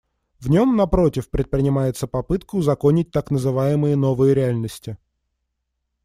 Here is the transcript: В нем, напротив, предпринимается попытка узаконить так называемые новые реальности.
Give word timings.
В 0.39 0.49
нем, 0.49 0.75
напротив, 0.75 1.29
предпринимается 1.29 2.07
попытка 2.07 2.55
узаконить 2.55 3.11
так 3.11 3.29
называемые 3.29 3.95
новые 3.95 4.33
реальности. 4.33 4.97